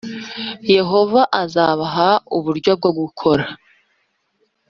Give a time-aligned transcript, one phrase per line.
[0.75, 3.45] Yehova azabaha uburyo bwo gukora